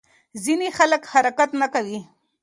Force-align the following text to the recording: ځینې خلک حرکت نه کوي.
ځینې 0.43 0.67
خلک 0.77 1.01
حرکت 1.13 1.49
نه 1.61 1.67
کوي. 1.73 1.99